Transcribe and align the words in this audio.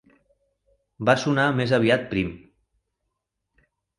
Va 1.09 1.15
sonar 1.25 1.43
més 1.59 1.75
aviat 1.77 2.09
prim. 2.15 2.31